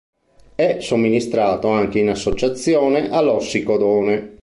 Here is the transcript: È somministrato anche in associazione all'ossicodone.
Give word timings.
È 0.55 0.79
somministrato 0.79 1.67
anche 1.67 1.99
in 1.99 2.09
associazione 2.09 3.11
all'ossicodone. 3.11 4.39